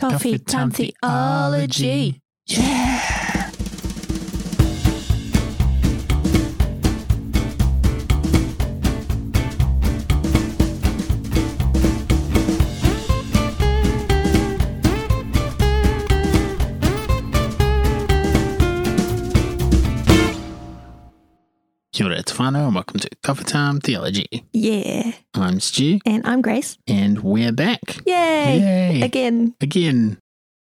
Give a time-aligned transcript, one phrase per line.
[0.00, 2.20] Coffee Time Theology.
[2.46, 3.29] Yeah.
[22.20, 24.44] It's Whānau, and welcome to Coffee Time Theology.
[24.52, 25.12] Yeah.
[25.32, 26.76] I'm Stu, And I'm Grace.
[26.86, 27.80] and we're back.
[28.06, 28.58] Yay.
[28.58, 29.00] Yay.
[29.00, 29.54] Again.
[29.62, 30.18] Again,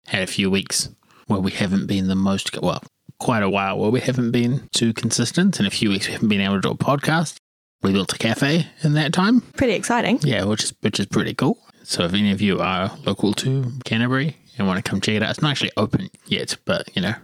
[0.07, 0.87] had a few weeks
[1.27, 2.81] where we haven't been the most, well,
[3.19, 6.29] quite a while where we haven't been too consistent, and a few weeks we haven't
[6.29, 7.35] been able to do a podcast.
[7.81, 9.41] We built a cafe in that time.
[9.57, 10.19] Pretty exciting.
[10.23, 11.59] Yeah, which is which is pretty cool.
[11.83, 15.23] So if any of you are local to Canterbury and want to come check it
[15.23, 17.15] out, it's not actually open yet, but you know,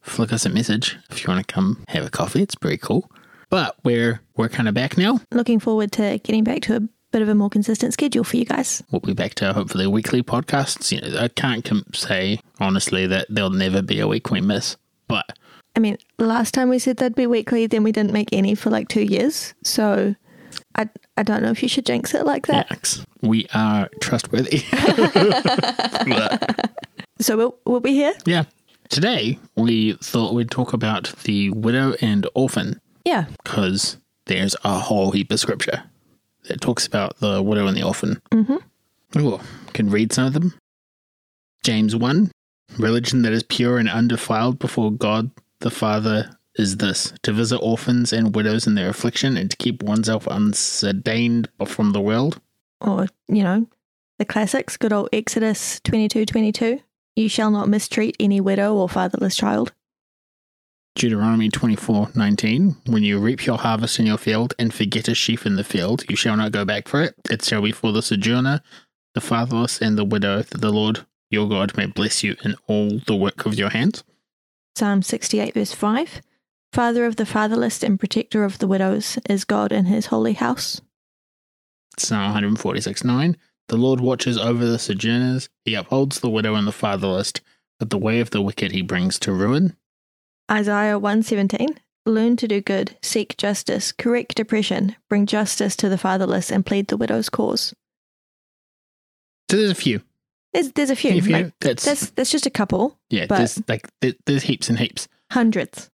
[0.00, 2.40] flick us a message if you want to come have a coffee.
[2.40, 3.10] It's pretty cool.
[3.50, 5.20] But we're we're kind of back now.
[5.32, 6.80] Looking forward to getting back to a
[7.10, 8.82] bit of a more consistent schedule for you guys.
[8.90, 10.92] We'll be back to hopefully weekly podcasts.
[10.92, 14.76] You know, I can't com- say honestly that there'll never be a week we miss,
[15.06, 15.24] but
[15.76, 18.68] I mean, last time we said they'd be weekly, then we didn't make any for
[18.68, 19.54] like two years.
[19.64, 20.14] So
[20.74, 23.04] I, I don't know if you should jinx it like that.
[23.22, 24.64] We are trustworthy.
[27.20, 28.14] So we'll, we'll be here.
[28.26, 28.44] yeah.
[28.90, 33.26] Today we thought we'd talk about the widow and orphan Yeah.
[33.44, 33.96] because
[34.26, 35.82] there's a whole heap of scripture
[36.48, 38.20] that talks about the widow and the orphan.
[38.30, 39.18] Mm-hmm.
[39.18, 39.40] Ooh,
[39.72, 40.54] can read some of them.
[41.62, 42.30] James 1
[42.78, 48.12] Religion that is pure and undefiled before God the Father is this to visit orphans
[48.12, 52.40] and widows in their affliction and to keep oneself unstained from the world.
[52.80, 53.66] Or, you know,
[54.18, 56.80] the classics, good old Exodus twenty-two, twenty-two.
[57.16, 59.72] You shall not mistreat any widow or fatherless child.
[60.98, 62.76] Deuteronomy twenty four nineteen.
[62.86, 66.02] When you reap your harvest in your field and forget a sheaf in the field,
[66.10, 67.14] you shall not go back for it.
[67.30, 68.60] It shall be for the sojourner,
[69.14, 72.98] the fatherless, and the widow, that the Lord your God may bless you in all
[73.06, 74.02] the work of your hands.
[74.74, 76.20] Psalm 68, verse 5.
[76.72, 80.80] Father of the fatherless and protector of the widows is God in his holy house.
[81.96, 83.36] Psalm 146 9.
[83.68, 87.34] The Lord watches over the sojourners, he upholds the widow and the fatherless,
[87.78, 89.76] but the way of the wicked he brings to ruin.
[90.50, 91.78] Isaiah 117.
[92.06, 96.88] Learn to do good, seek justice, correct oppression, bring justice to the fatherless, and plead
[96.88, 97.74] the widow's cause.
[99.50, 100.00] So there's a few.
[100.54, 101.12] There's, there's a few.
[101.18, 101.32] A few.
[101.32, 102.98] Like, that's, that's, that's just a couple.
[103.10, 105.06] yeah, there's like there- there's heaps and heaps.
[105.30, 105.90] Hundreds.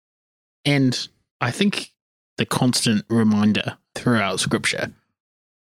[0.65, 1.09] And
[1.41, 1.93] I think
[2.39, 4.93] the constant reminder throughout scripture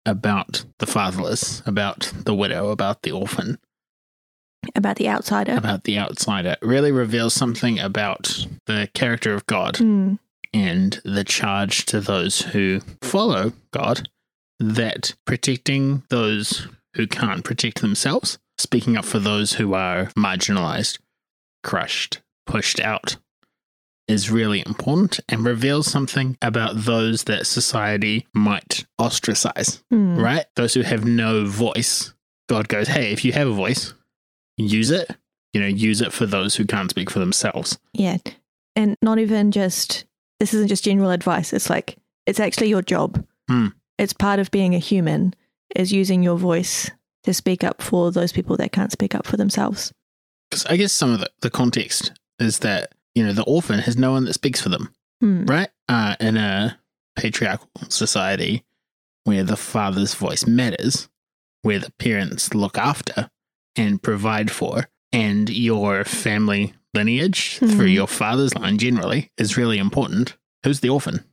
[0.06, 3.60] about the fatherless, about the widow, about the orphan,
[4.76, 5.56] About the outsider.
[5.56, 10.16] about the outsider really reveals something about the character of God Hmm.
[10.54, 14.10] and the charge to those who follow God
[14.60, 21.00] that protecting those who can't protect themselves, speaking up for those who are marginalized,
[21.64, 23.16] crushed, pushed out,
[24.08, 30.18] is really important and reveals something about those that society might ostracize, Hmm.
[30.18, 30.46] right?
[30.56, 32.14] Those who have no voice.
[32.50, 33.94] God goes, hey, if you have a voice,
[34.60, 35.10] use it.
[35.54, 37.80] You know, use it for those who can't speak for themselves.
[37.94, 38.18] Yeah.
[38.76, 40.06] And not even just,
[40.40, 41.54] this isn't just general advice.
[41.54, 41.98] It's like,
[42.28, 43.26] it's actually your job.
[43.50, 43.68] Hmm.
[43.98, 45.34] It's part of being a human,
[45.76, 46.90] is using your voice
[47.24, 49.92] to speak up for those people that can't speak up for themselves.
[50.50, 53.98] Because I guess some of the, the context is that, you know, the orphan has
[53.98, 55.46] no one that speaks for them, Hmm.
[55.46, 55.70] right?
[55.90, 56.80] Uh, in a
[57.16, 58.64] patriarchal society
[59.24, 61.10] where the father's voice matters,
[61.64, 63.30] where the parents look after
[63.76, 67.94] and provide for, and your family lineage through Mhm.
[67.94, 70.36] your father's line generally is really important.
[70.64, 71.24] Who's the orphan?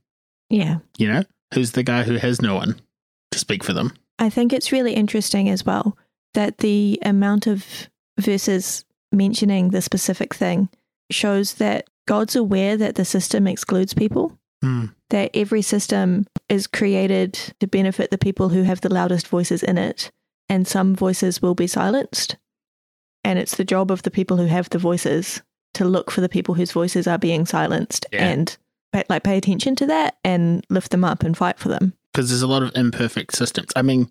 [0.50, 0.78] Yeah.
[0.98, 1.22] You know,
[1.54, 2.80] who's the guy who has no one
[3.32, 3.92] to speak for them?
[4.18, 5.96] I think it's really interesting as well
[6.34, 7.64] that the amount of
[8.20, 10.68] verses mentioning the specific thing
[11.10, 14.86] shows that God's aware that the system excludes people, Hmm.
[15.10, 19.76] that every system is created to benefit the people who have the loudest voices in
[19.78, 20.10] it,
[20.48, 22.36] and some voices will be silenced.
[23.24, 25.42] And it's the job of the people who have the voices
[25.74, 28.28] to look for the people whose voices are being silenced Yeah.
[28.28, 28.56] and
[28.92, 31.92] pay, like pay attention to that and lift them up and fight for them.
[32.12, 33.68] Because there's a lot of imperfect systems.
[33.76, 34.10] I mean,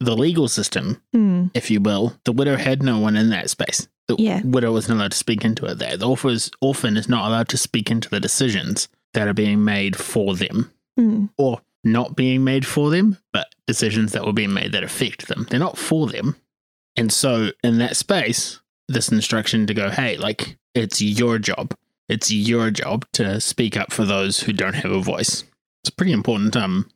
[0.00, 1.46] the legal system Hmm.
[1.54, 3.88] if you will, the widow had no one in that space.
[4.08, 4.42] The Yeah.
[4.44, 5.96] widow wasn't allowed to speak into it there.
[5.96, 9.64] The orphan is, orphan is not allowed to speak into the decisions that are being
[9.64, 11.26] made for them Hmm.
[11.38, 15.46] or not being made for them, but decisions that were being made that affect them.
[15.50, 16.36] They're not for them.
[16.96, 21.76] And so, in that space, this instruction to go, hey, like, it's your job.
[22.08, 25.44] It's your job to speak up for those who don't have a voice.
[25.82, 26.90] It's a pretty important um,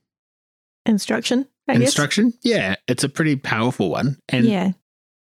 [0.88, 1.82] Instruction, I guess.
[1.82, 2.32] instruction.
[2.42, 4.18] Yeah, it's a pretty powerful one.
[4.30, 4.72] And yeah.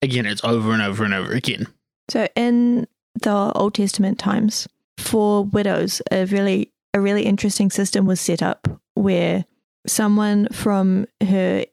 [0.03, 1.67] again, it's over and over and over again.
[2.11, 2.87] So in
[3.23, 4.69] the Old Testament times,
[4.99, 9.45] for widows, a really a really interesting system was set up where
[9.87, 11.65] someone from her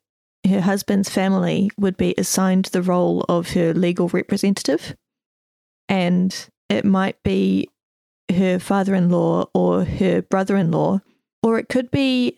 [0.46, 4.94] her husband's family would be assigned the role of her legal representative
[5.88, 7.70] and it might be
[8.36, 11.00] her father-in-law or her brother-in-law
[11.42, 12.38] or it could be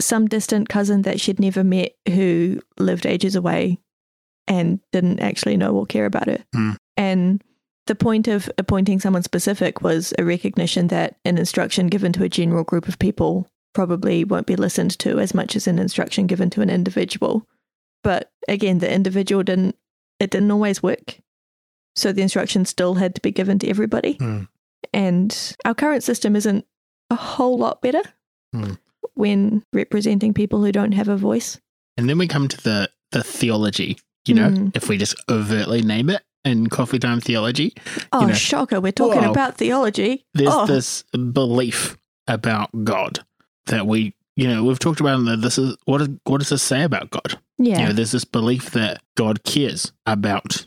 [0.00, 3.78] some distant cousin that she'd never met who lived ages away
[4.48, 6.38] and didn't actually know or care about her.
[6.52, 6.72] Hmm.
[6.96, 7.42] And
[7.86, 12.28] the point of appointing someone specific was a recognition that an instruction given to a
[12.28, 16.50] general group of people probably won't be listened to as much as an instruction given
[16.50, 17.46] to an individual.
[18.02, 19.76] But again, the individual didn't
[20.20, 21.18] it didn't always work.
[21.96, 24.14] So the instruction still had to be given to everybody.
[24.14, 24.42] Hmm.
[24.92, 26.64] And our current system isn't
[27.10, 28.02] a whole lot better
[28.52, 28.72] Hmm.
[29.14, 31.58] when representing people who don't have a voice.
[31.96, 33.98] And then we come to the the theology.
[34.26, 34.76] You know, Mm.
[34.76, 37.74] if we just overtly name it in coffee time theology,
[38.12, 38.80] Oh, know, shocker.
[38.80, 39.30] We're talking whoa.
[39.32, 40.24] about theology.
[40.34, 41.02] there's oh, this
[41.32, 41.98] belief
[42.28, 43.24] about God
[43.66, 45.18] that we, you know, we've talked about.
[45.18, 47.38] In the, this is what is what does this say about God?
[47.58, 47.78] yeah.
[47.80, 50.66] You know, there's this belief that God cares about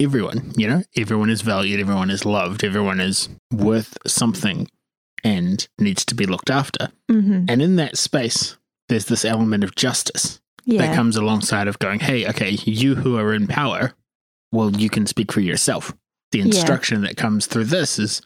[0.00, 0.52] everyone.
[0.56, 4.68] You know, everyone is valued, everyone is loved, everyone is worth something,
[5.24, 6.88] and needs to be looked after.
[7.10, 8.56] hmm And in that space,
[8.88, 10.82] there's this element of justice Yeah.
[10.86, 13.94] that comes alongside of going, hey, okay, you who are in power,
[14.52, 15.94] well, you can speak for yourself.
[16.32, 18.20] The instruction that comes through this is,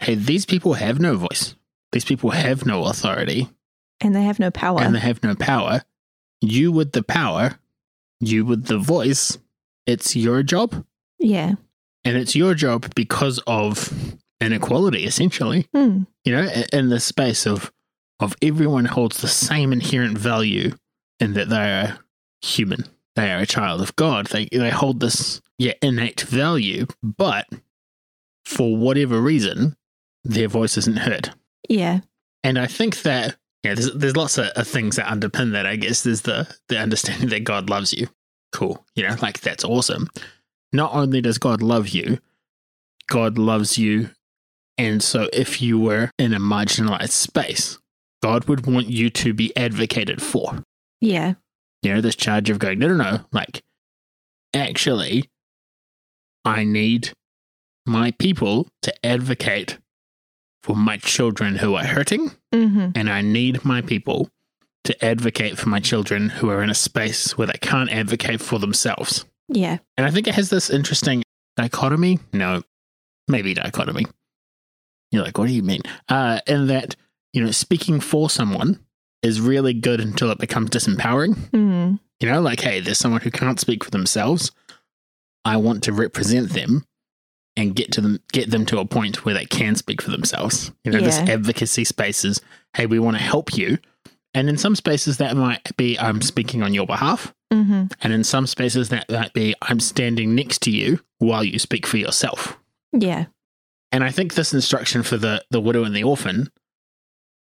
[0.00, 1.54] hey, these people have no voice.
[1.92, 3.48] These people have no authority
[4.00, 4.80] and they have no power.
[4.80, 5.82] and they have no power.
[6.40, 7.58] You with the power,
[8.20, 9.38] you with the voice,
[9.86, 10.84] it's your job.
[11.18, 11.54] yeah.
[12.04, 15.68] And it's your job because of inequality, essentially.
[15.72, 16.02] Hmm.
[16.24, 17.70] You know, in the space of
[18.18, 20.74] of everyone holds the same inherent value
[21.20, 21.98] in that they are
[22.40, 22.86] human.
[23.14, 24.26] They are a child of God.
[24.26, 27.46] They they hold this yeah innate value, but
[28.44, 29.76] for whatever reason,
[30.24, 31.32] their voice isn't heard.
[31.68, 32.00] Yeah.
[32.44, 35.66] And I think that yeah, there's there's lots of, of things that underpin that.
[35.66, 38.08] I guess there's the the understanding that God loves you.
[38.52, 40.08] Cool, you know, like that's awesome.
[40.72, 42.18] Not only does God love you,
[43.08, 44.10] God loves you,
[44.76, 47.78] and so if you were in a marginalized space,
[48.22, 50.64] God would want you to be advocated for.
[51.00, 51.34] Yeah.
[51.82, 53.62] You know, this charge of going, no, no, no, like
[54.54, 55.30] actually,
[56.44, 57.12] I need
[57.86, 59.78] my people to advocate
[60.62, 64.30] for my children who are hurting hmm and I need my people
[64.84, 68.58] to advocate for my children who are in a space where they can't advocate for
[68.58, 69.24] themselves.
[69.48, 69.78] Yeah.
[69.96, 71.22] And I think it has this interesting
[71.56, 72.18] dichotomy.
[72.32, 72.62] No,
[73.28, 74.06] maybe dichotomy.
[75.10, 75.82] You're like, what do you mean?
[76.08, 76.96] Uh, in that,
[77.32, 78.80] you know, speaking for someone
[79.22, 81.34] is really good until it becomes disempowering.
[81.50, 82.00] Mm.
[82.18, 84.50] You know, like, hey, there's someone who can't speak for themselves.
[85.44, 86.84] I want to represent them
[87.56, 90.72] and get to them, get them to a point where they can speak for themselves.
[90.84, 91.34] You know, this Yeah.
[91.34, 92.40] advocacy spaces.
[92.74, 93.78] Hey, we want to help you,
[94.34, 98.24] and in some spaces that might be I'm speaking on your behalf, hmm and in
[98.24, 102.58] some spaces that might be I'm standing next to you while you speak for yourself.
[102.92, 103.26] Yeah.
[103.90, 106.50] And I think this instruction for the the widow and the orphan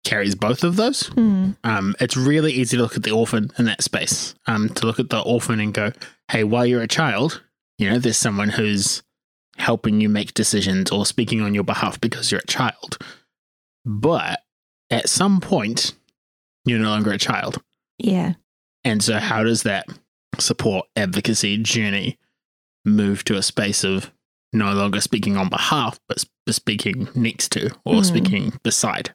[0.06, 1.10] carries both of those.
[1.12, 1.58] Mm.
[1.66, 4.36] Um, it's really easy to look at the orphan in that space.
[4.46, 5.92] Um, to look at the orphan and go,
[6.32, 7.44] hey, while you're a child,
[7.78, 9.04] you know, there's someone who's
[9.58, 12.98] helping you make decisions or speaking on your behalf because you're a child.
[13.86, 14.42] But
[14.90, 15.94] at some point,
[16.66, 17.62] you're no longer a child.
[17.98, 18.34] Yeah.
[18.84, 19.88] And so, how does that
[20.40, 22.18] support advocacy journey
[22.86, 24.12] move to a space of
[24.54, 28.06] no longer speaking on behalf, but speaking next to or Mhm.
[28.06, 29.12] speaking beside?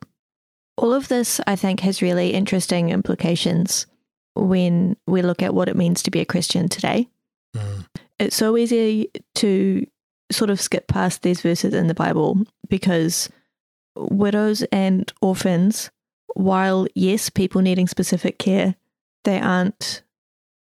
[0.76, 3.86] All of this, I think, has really interesting implications
[4.34, 7.08] when we look at what it means to be a Christian today.
[8.18, 9.86] It's so easy to
[10.32, 13.28] sort of skip past these verses in the Bible because
[13.96, 15.90] widows and orphans,
[16.34, 18.74] while yes, people needing specific care,
[19.24, 20.02] they aren't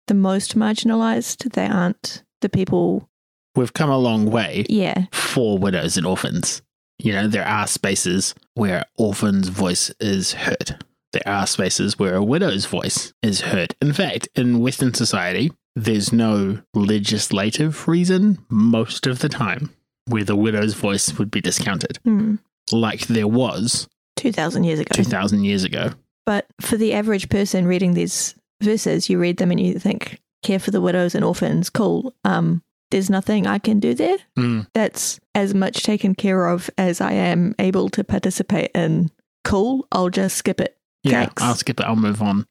[0.07, 1.53] the most marginalized.
[1.53, 3.09] They aren't the people,
[3.57, 6.61] We've come a long way yeah, for widows and orphans.
[6.99, 10.85] You know, there are spaces where orphans' voice is heard.
[11.13, 13.77] There are spaces where a widow's voice is heard.
[13.81, 19.71] In fact, in Western society, there's no legislative reason most of the time
[20.07, 22.37] where the widow's voice would be discounted, hmm,
[22.73, 24.90] like there was 2,000 years ago.
[24.95, 25.90] 2,000 years ago.
[26.26, 30.59] But for the average person reading these verses, you read them and you think, care
[30.59, 32.14] for the widows and orphans, cool.
[32.25, 34.16] Um, there's nothing I can do there.
[34.38, 39.11] Mm, That's as much taken care of as I am able to participate in.
[39.43, 40.76] Cool, I'll just skip it.
[41.02, 41.43] yeah, Thanks.
[41.43, 41.87] I'll skip it.
[41.87, 42.47] I'll move on.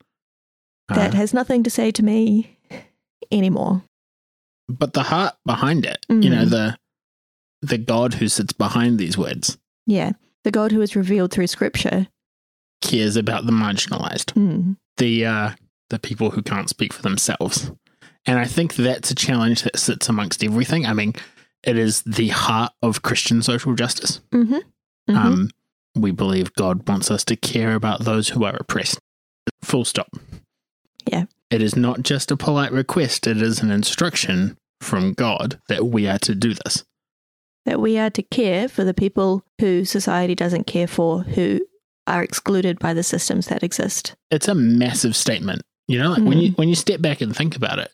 [0.90, 2.58] Uh, That has nothing to say to me
[3.34, 3.84] anymore.
[4.70, 6.50] but the heart behind it, you know, Mm.
[6.50, 6.78] the
[7.62, 10.14] the God who sits behind these words Yeah.
[10.44, 12.08] The God who is revealed through scripture.
[12.82, 14.74] cares about the marginalized, Hmm.
[14.98, 15.50] the uh,
[15.90, 17.72] the people who can't speak for themselves.
[18.26, 20.86] And I think that's a challenge that sits amongst everything.
[20.86, 21.14] I mean,
[21.64, 24.20] it is the heart of Christian social justice.
[24.32, 24.58] Mm-hmm.
[25.10, 25.16] Mhm.
[25.16, 25.50] Um,
[25.96, 29.00] we believe God wants us to care about those who are oppressed.
[29.62, 30.10] Full stop.
[31.06, 31.26] Yeah.
[31.54, 36.08] It is not just a polite request, it is an instruction from God that we
[36.08, 36.84] are to do this.
[37.68, 41.62] that we are to care for the people who society doesn't care for, who
[42.08, 44.16] are excluded by the systems that exist.
[44.32, 45.62] It's a massive statement.
[45.88, 46.56] You know, like when you hmm.
[46.56, 47.92] when you step back and think about it,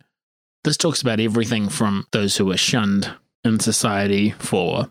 [0.63, 3.13] this talks about everything from those who are shunned
[3.43, 4.89] in society for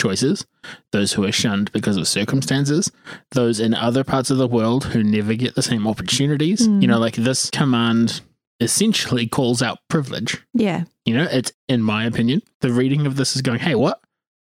[0.00, 0.46] choices,
[0.92, 2.90] those who are shunned because of circumstances,
[3.32, 6.66] those in other parts of the world who never get the same opportunities.
[6.66, 6.82] Mm.
[6.82, 8.22] You know, like this command
[8.60, 10.38] essentially calls out privilege.
[10.54, 10.84] Yeah.
[11.04, 14.00] You know, it's in my opinion, the reading of this is going, "Hey, what?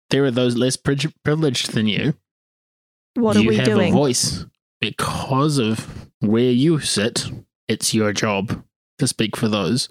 [0.09, 2.13] There are those less pri- privileged than you.
[3.15, 3.89] What you are we have doing?
[3.91, 4.45] a voice
[4.79, 7.29] because of where you sit.
[7.67, 8.63] It's your job
[8.99, 9.89] to speak for those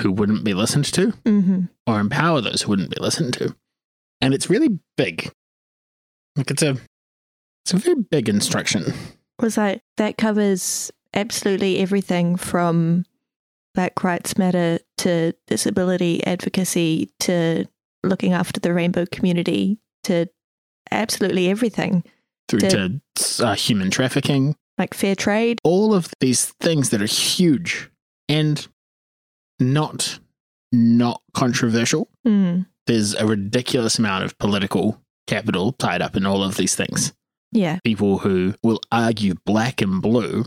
[0.00, 3.54] who wouldn't be listened to, hmm or empower those who wouldn't be listened to.
[4.20, 5.30] And it's really big.
[6.36, 6.76] Like it's a,
[7.64, 8.92] it's a very big instruction.
[9.40, 13.04] Was like that covers absolutely everything from
[13.74, 17.66] Black Rights Matter to disability advocacy to
[18.04, 20.26] looking after the rainbow community to
[20.90, 22.04] absolutely everything
[22.48, 25.58] Through To- to uh, human trafficking, like fair trade.
[25.64, 27.90] all of these things that are huge
[28.28, 28.66] and
[29.58, 30.18] not
[30.72, 32.08] not controversial.
[32.26, 32.66] Mm.
[32.90, 37.12] There's a ridiculous amount of political capital tied up in all of these things.
[37.52, 37.78] Yeah.
[37.84, 40.44] People who will argue black and blue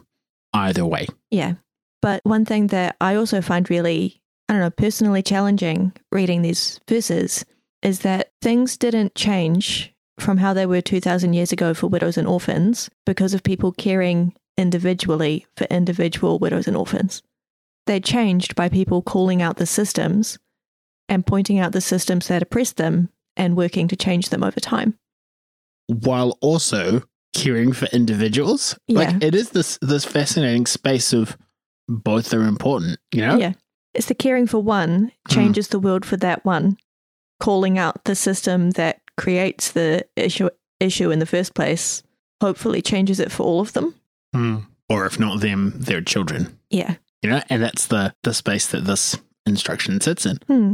[0.53, 1.07] either way.
[1.31, 1.53] Yeah.
[2.01, 6.81] But one thing that I also find really, I don't know, personally challenging reading these
[6.85, 7.45] verses
[7.81, 12.27] is that things didn't change from how they were 2,000 years ago for widows and
[12.27, 17.23] orphans because of people caring individually for individual widows and orphans.
[17.87, 20.37] They changed by people calling out the systems
[21.13, 24.97] and pointing out the systems that oppress them and working to change them over time.
[25.87, 27.03] while also
[27.33, 28.77] caring for individuals.
[28.87, 28.99] Yeah.
[28.99, 31.37] Like it is this this fascinating space of
[31.89, 33.37] both are important, you know?
[33.37, 33.53] Yeah.
[33.93, 36.77] It's the caring for one changes the world for that one,
[37.39, 42.01] calling out the system that creates the issue issue in the first place.
[42.41, 43.93] Hopefully, changes it for all of them.
[44.33, 44.57] Hmm.
[44.89, 46.57] Or if not them, their children.
[46.69, 46.95] Yeah.
[47.21, 50.37] You know, and that's the the space that this instruction sits in.
[50.47, 50.73] Hmm.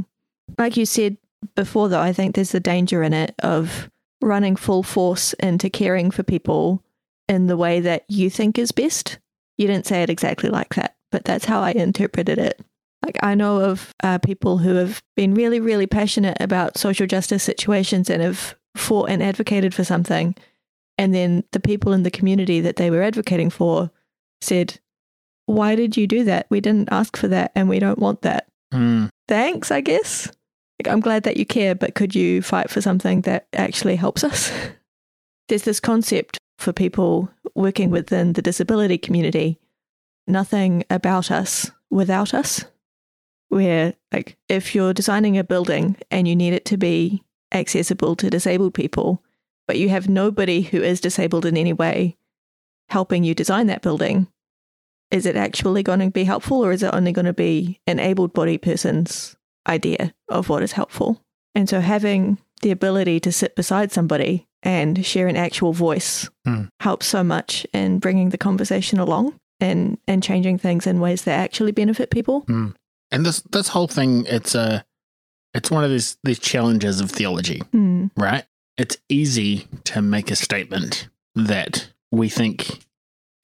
[0.58, 1.18] Like you said
[1.56, 3.90] before, though, I think there's the danger in it of
[4.22, 6.84] running full force into caring for people
[7.28, 9.20] in the way that you think is best.
[9.58, 12.60] You didn't say it exactly like that, but that's how I interpreted it.
[13.06, 17.44] Like, I know of uh, people who have been really, really passionate about social justice
[17.44, 20.36] situations and have fought and advocated for something.
[20.98, 23.90] And then the people in the community that they were advocating for
[24.42, 24.80] said,
[25.46, 26.48] Why did you do that?
[26.50, 29.06] We didn't ask for that and we don't want that Hmm.
[29.28, 30.30] thanks, I guess.
[30.80, 34.24] Like, I'm glad that you care, but could you fight for something that actually helps
[34.24, 34.52] us?
[35.50, 39.60] There's this concept for people working within the disability community
[40.30, 42.64] nothing about us without us.
[43.50, 48.30] Where, like, if you're designing a building and you need it to be accessible to
[48.30, 49.24] disabled people,
[49.68, 52.16] but you have nobody who is disabled in any way
[52.90, 54.28] helping you design that building,
[55.10, 58.00] is it actually going to be helpful or is it only going to be an
[58.00, 59.36] able bodied person's
[59.68, 61.22] idea of what is helpful?
[61.56, 66.64] And so having the ability to sit beside somebody and share an actual voice Hmm.
[66.82, 71.40] helps so much in bringing the conversation along and, and changing things in ways that
[71.40, 72.46] actually benefit people.
[73.12, 74.86] And this this whole thing, it's a
[75.54, 77.60] it's one of these these challenges of theology.
[77.72, 78.08] Hmm.
[78.18, 78.44] right?
[78.78, 82.80] It's easy to make a statement that we think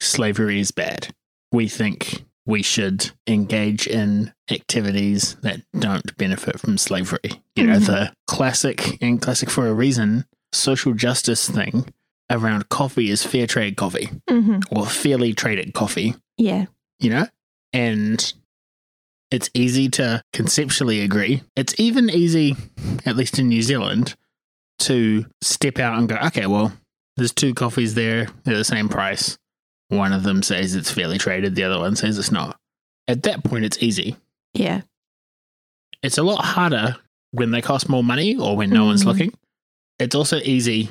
[0.02, 1.14] slavery is bad.
[1.52, 7.42] We think we should engage in activities that don't benefit from slavery.
[7.56, 7.86] You know, Mhm.
[7.88, 11.92] the classic and classic for a reason social justice thing
[12.30, 16.66] around coffee is fair trade coffee hmm or fairly traded coffee, Yeah.
[17.00, 17.28] you know?
[17.74, 18.34] And
[19.32, 21.42] it's easy to conceptually agree.
[21.56, 22.56] It's even easy,
[23.06, 24.16] at least in New Zealand,
[24.80, 26.74] to step out and go, okay, well,
[27.18, 29.38] there's two coffees there, they're the same price.
[29.90, 32.60] One of them says it's fairly traded, the other one says it's not.
[33.08, 34.16] At that point, it's easy.
[34.54, 34.82] Yeah.
[36.02, 36.98] It's a lot harder
[37.32, 39.08] when they cost more money or when no one's Mhm.
[39.08, 39.34] looking.
[40.00, 40.90] It's also easy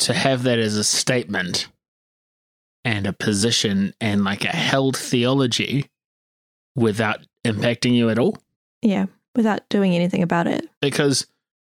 [0.00, 1.68] to have that as a statement
[2.84, 5.86] and a position and like a held theology
[6.76, 8.36] without impacting you at all.
[8.82, 9.06] Yeah.
[9.36, 10.68] Without doing anything about it.
[10.80, 11.26] Because,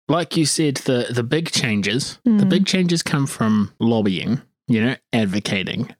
[0.07, 2.49] like you said, the, the big changes, the Mm.
[2.49, 5.93] big changes come from lobbying, you know, advocating,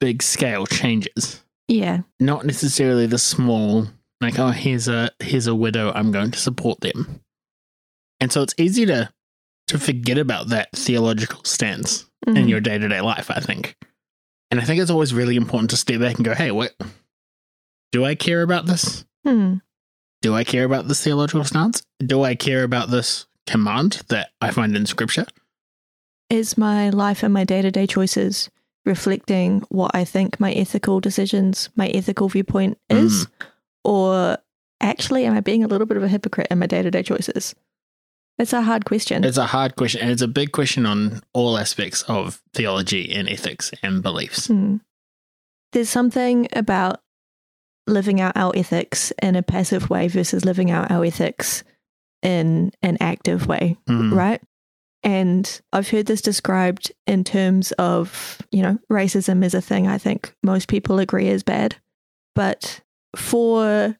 [0.00, 1.42] big scale changes.
[1.68, 2.00] Yeah.
[2.20, 3.86] not necessarily the small
[4.20, 7.20] like oh here's a here's a widow i'm going to support them
[8.20, 9.08] and so it's easy to
[9.68, 12.48] to forget about that theological stance in Mhm.
[12.48, 13.76] your day-to-day life i think
[14.50, 16.74] and i think it's always really important to step back and go hey what
[17.92, 19.54] do i care about this Hmm.
[20.20, 24.50] do i care about this theological stance do i care about this command that i
[24.50, 25.26] find in scripture
[26.32, 28.48] Is my life and my day to day choices
[28.86, 33.26] reflecting what I think my ethical decisions, my ethical viewpoint is?
[33.84, 34.38] Or
[34.80, 37.02] actually, am I being a little bit of a hypocrite in my day to day
[37.02, 37.54] choices?
[38.38, 39.24] It's a hard question.
[39.24, 43.28] it's a hard question and it's a big question on all aspects of theology and
[43.28, 44.76] ethics and beliefs Hmm.
[45.72, 47.00] There's something about
[47.86, 51.62] living out our ethics in a passive way versus living out our ethics
[52.22, 54.12] in an active way, Mhm.
[54.16, 54.40] right?
[55.02, 59.98] And I've heard this described in terms of, you know, racism is a thing I
[59.98, 61.76] think most people agree is bad.
[62.34, 62.80] But
[63.16, 63.96] for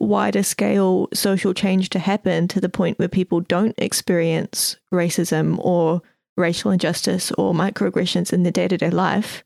[0.00, 6.02] wider scale social change to happen to the point where people don't experience racism or
[6.36, 9.42] racial injustice or microaggressions in their day to day life,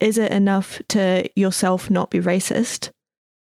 [0.00, 2.90] is it enough to yourself not be racist?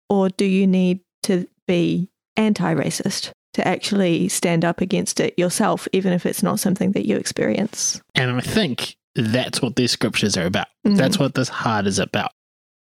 [0.09, 5.87] Or do you need to be anti racist to actually stand up against it yourself,
[5.93, 8.01] even if it's not something that you experience?
[8.13, 10.67] And I think that's what these scriptures are about.
[10.85, 10.97] Mhm.
[10.97, 12.31] That's what this heart is about.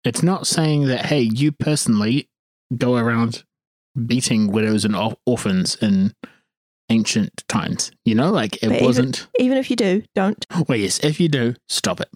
[0.05, 2.29] It's not saying that, hey, you personally
[2.77, 3.43] go around
[4.05, 6.13] beating widows and orphans in
[6.89, 7.91] ancient times.
[8.05, 9.27] You know, like it But wasn't.
[9.39, 10.45] Even if you do, don't.
[10.67, 12.09] Well, yes, if you do, stop it.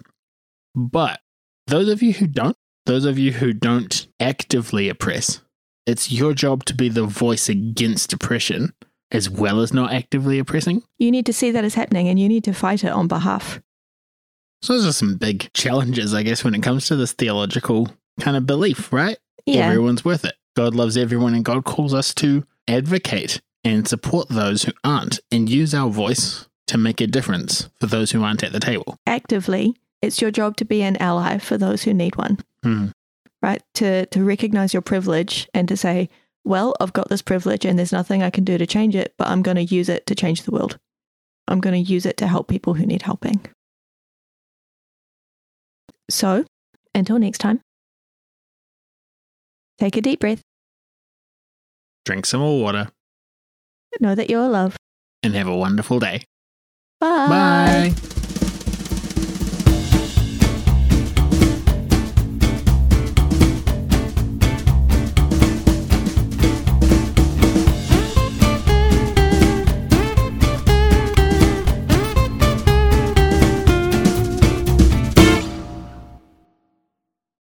[0.74, 1.20] But
[1.68, 5.42] those of you who don't, those of you who don't actively oppress,
[5.86, 8.74] it's your job to be the voice against oppression
[9.12, 10.84] as well as not actively oppressing.
[10.98, 13.62] You need to see that as happening and you need to fight it on behalf.
[14.62, 18.36] So those are some big challenges, I guess, when it comes to this theological kind
[18.36, 19.18] of belief, right?
[19.46, 19.68] Yeah.
[19.68, 20.36] Everyone's worth it.
[20.56, 25.50] God loves everyone, and God calls us to advocate and support those who aren't and
[25.50, 28.98] use our voice to make a difference for those who aren't at the table.
[29.06, 32.40] Actively, it's your job to be an ally for those who need one.
[32.64, 32.88] Hmm.
[33.46, 33.62] Right?
[33.76, 36.10] To to recognize your privilege and to say,
[36.44, 39.28] well, I've got this privilege and there's nothing I can do to change it, but
[39.28, 40.78] I'm going to use it to change the world.
[41.48, 43.40] I'm going to use it to help people who need helping.
[46.10, 46.46] So,
[46.96, 47.62] until next time,
[49.80, 50.42] take a deep breath,
[52.06, 52.90] Drink some more water
[54.02, 54.78] know that you're loved.
[55.24, 56.22] and have a wonderful day.
[57.00, 57.94] Bye.
[57.94, 58.15] Bye.